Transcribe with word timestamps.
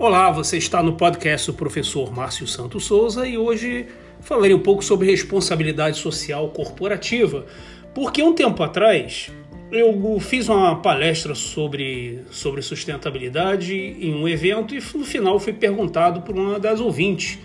Olá, 0.00 0.30
você 0.30 0.56
está 0.56 0.82
no 0.82 0.94
podcast 0.94 1.48
do 1.48 1.52
professor 1.52 2.10
Márcio 2.10 2.46
Santos 2.46 2.86
Souza 2.86 3.26
e 3.28 3.36
hoje 3.36 3.84
falarei 4.22 4.54
um 4.54 4.60
pouco 4.60 4.82
sobre 4.82 5.10
responsabilidade 5.10 5.98
social 5.98 6.48
corporativa, 6.48 7.44
porque 7.94 8.22
um 8.22 8.32
tempo 8.32 8.62
atrás 8.62 9.30
eu 9.70 10.18
fiz 10.18 10.48
uma 10.48 10.74
palestra 10.76 11.34
sobre, 11.34 12.20
sobre 12.30 12.62
sustentabilidade 12.62 13.74
em 13.74 14.14
um 14.14 14.26
evento 14.26 14.74
e 14.74 14.80
no 14.94 15.04
final 15.04 15.38
fui 15.38 15.52
perguntado 15.52 16.22
por 16.22 16.34
uma 16.34 16.58
das 16.58 16.80
ouvintes 16.80 17.38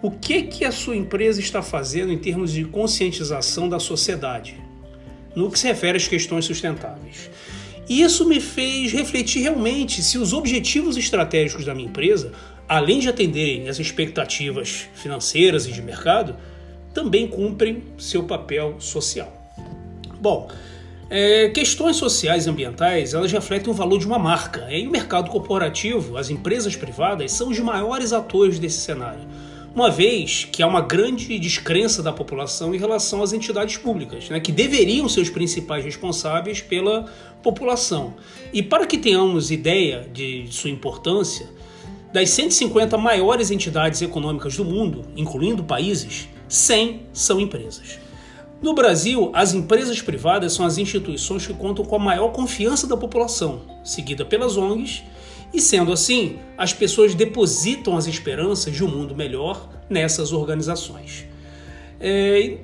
o 0.00 0.10
que, 0.10 0.44
que 0.44 0.64
a 0.64 0.72
sua 0.72 0.96
empresa 0.96 1.38
está 1.38 1.60
fazendo 1.60 2.10
em 2.10 2.18
termos 2.18 2.50
de 2.50 2.64
conscientização 2.64 3.68
da 3.68 3.78
sociedade 3.78 4.56
no 5.36 5.50
que 5.50 5.58
se 5.58 5.66
refere 5.66 5.98
às 5.98 6.08
questões 6.08 6.46
sustentáveis. 6.46 7.28
E 7.90 8.02
isso 8.02 8.24
me 8.24 8.40
fez 8.40 8.92
refletir 8.92 9.42
realmente 9.42 10.00
se 10.00 10.16
os 10.16 10.32
objetivos 10.32 10.96
estratégicos 10.96 11.64
da 11.64 11.74
minha 11.74 11.88
empresa, 11.88 12.30
além 12.68 13.00
de 13.00 13.08
atenderem 13.08 13.68
as 13.68 13.80
expectativas 13.80 14.88
financeiras 14.94 15.66
e 15.66 15.72
de 15.72 15.82
mercado, 15.82 16.36
também 16.94 17.26
cumprem 17.26 17.82
seu 17.98 18.22
papel 18.22 18.76
social. 18.78 19.36
Bom, 20.20 20.48
é, 21.10 21.48
questões 21.48 21.96
sociais 21.96 22.46
e 22.46 22.50
ambientais 22.50 23.12
elas 23.12 23.32
refletem 23.32 23.72
o 23.72 23.74
valor 23.74 23.98
de 23.98 24.06
uma 24.06 24.20
marca. 24.20 24.68
E 24.70 24.86
o 24.86 24.90
mercado 24.90 25.28
corporativo, 25.28 26.16
as 26.16 26.30
empresas 26.30 26.76
privadas, 26.76 27.32
são 27.32 27.48
os 27.48 27.58
maiores 27.58 28.12
atores 28.12 28.60
desse 28.60 28.82
cenário 28.82 29.26
uma 29.74 29.90
vez 29.90 30.48
que 30.50 30.62
há 30.62 30.66
uma 30.66 30.80
grande 30.80 31.38
descrença 31.38 32.02
da 32.02 32.12
população 32.12 32.74
em 32.74 32.78
relação 32.78 33.22
às 33.22 33.32
entidades 33.32 33.76
públicas, 33.76 34.28
né, 34.28 34.40
que 34.40 34.50
deveriam 34.50 35.08
ser 35.08 35.20
os 35.20 35.30
principais 35.30 35.84
responsáveis 35.84 36.60
pela 36.60 37.06
população. 37.42 38.14
E 38.52 38.62
para 38.62 38.86
que 38.86 38.98
tenhamos 38.98 39.50
ideia 39.50 40.08
de 40.12 40.46
sua 40.50 40.70
importância, 40.70 41.48
das 42.12 42.30
150 42.30 42.98
maiores 42.98 43.50
entidades 43.50 44.02
econômicas 44.02 44.56
do 44.56 44.64
mundo, 44.64 45.04
incluindo 45.16 45.62
países, 45.62 46.28
100 46.48 47.02
são 47.12 47.40
empresas. 47.40 48.00
No 48.60 48.74
Brasil, 48.74 49.30
as 49.32 49.54
empresas 49.54 50.02
privadas 50.02 50.52
são 50.52 50.66
as 50.66 50.76
instituições 50.76 51.46
que 51.46 51.54
contam 51.54 51.84
com 51.84 51.96
a 51.96 51.98
maior 52.00 52.28
confiança 52.30 52.86
da 52.86 52.96
população, 52.96 53.62
seguida 53.84 54.24
pelas 54.24 54.56
ONGs 54.56 55.02
e 55.52 55.60
sendo 55.60 55.92
assim, 55.92 56.38
as 56.56 56.72
pessoas 56.72 57.14
depositam 57.14 57.96
as 57.96 58.06
esperanças 58.06 58.74
de 58.74 58.84
um 58.84 58.88
mundo 58.88 59.14
melhor 59.14 59.68
nessas 59.88 60.32
organizações. 60.32 61.24
É, 62.00 62.58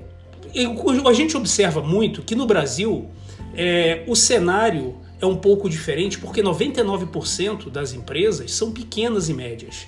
a 1.07 1.13
gente 1.13 1.37
observa 1.37 1.83
muito 1.83 2.23
que 2.23 2.35
no 2.35 2.47
Brasil 2.47 3.11
é, 3.55 4.05
o 4.07 4.15
cenário 4.15 4.97
é 5.21 5.27
um 5.27 5.37
pouco 5.37 5.69
diferente 5.69 6.19
porque 6.19 6.43
99% 6.43 7.71
das 7.71 7.93
empresas 7.93 8.53
são 8.53 8.71
pequenas 8.71 9.29
e 9.29 9.35
médias. 9.35 9.87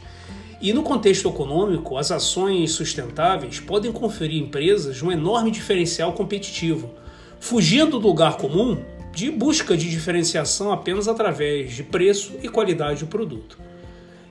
E 0.60 0.72
no 0.72 0.82
contexto 0.82 1.28
econômico, 1.28 1.96
as 1.96 2.10
ações 2.10 2.72
sustentáveis 2.72 3.60
podem 3.60 3.92
conferir 3.92 4.42
empresas 4.42 5.00
um 5.02 5.12
enorme 5.12 5.52
diferencial 5.52 6.12
competitivo, 6.14 6.90
fugindo 7.38 8.00
do 8.00 8.08
lugar 8.08 8.36
comum 8.36 8.76
de 9.18 9.32
busca 9.32 9.76
de 9.76 9.90
diferenciação 9.90 10.70
apenas 10.70 11.08
através 11.08 11.72
de 11.72 11.82
preço 11.82 12.34
e 12.40 12.48
qualidade 12.48 13.00
do 13.00 13.08
produto. 13.08 13.58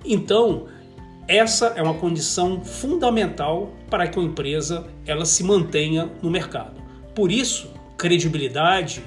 Então, 0.06 0.68
essa 1.28 1.74
é 1.76 1.84
uma 1.84 1.96
condição 1.96 2.64
fundamental 2.64 3.74
para 3.90 4.08
que 4.08 4.18
uma 4.18 4.30
empresa 4.30 4.88
ela 5.06 5.26
se 5.26 5.44
mantenha 5.44 6.10
no 6.22 6.32
mercado. 6.32 6.82
Por 7.14 7.34
isso, 7.34 7.70
credibilidade 7.98 9.04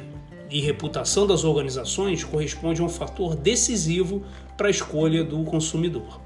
e 0.50 0.60
reputação 0.60 1.26
das 1.26 1.44
organizações 1.44 2.22
corresponde 2.24 2.82
a 2.82 2.84
um 2.84 2.88
fator 2.90 3.34
decisivo 3.34 4.22
para 4.58 4.66
a 4.66 4.70
escolha 4.70 5.24
do 5.24 5.42
consumidor. 5.44 6.20